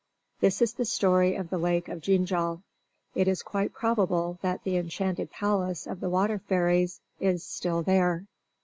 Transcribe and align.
This 0.39 0.63
is 0.63 0.73
the 0.73 0.85
story 0.85 1.35
of 1.35 1.51
the 1.51 1.59
Lake 1.59 1.87
of 1.87 2.01
Ginjal. 2.01 2.63
It 3.13 3.27
is 3.27 3.43
quite 3.43 3.71
probable 3.71 4.39
that 4.41 4.63
the 4.63 4.77
enchanted 4.77 5.29
palace 5.29 5.85
of 5.85 5.99
the 5.99 6.09
water 6.09 6.39
fairies 6.39 7.01
is 7.19 7.43
still 7.43 7.83
there. 7.83 8.25